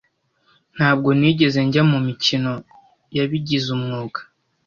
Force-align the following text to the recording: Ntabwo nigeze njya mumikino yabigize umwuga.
Ntabwo 0.75 1.09
nigeze 1.19 1.59
njya 1.67 1.83
mumikino 1.91 2.53
yabigize 3.17 3.67
umwuga. 3.77 4.19